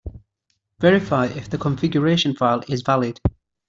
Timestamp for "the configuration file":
1.51-2.63